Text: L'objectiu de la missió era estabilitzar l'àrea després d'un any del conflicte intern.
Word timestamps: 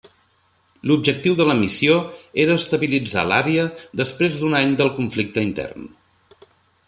L'objectiu 0.91 1.35
de 1.41 1.45
la 1.49 1.55
missió 1.59 1.97
era 2.45 2.55
estabilitzar 2.61 3.27
l'àrea 3.33 3.67
després 4.03 4.39
d'un 4.41 4.57
any 4.61 4.75
del 4.81 4.91
conflicte 5.01 5.45
intern. 5.51 5.89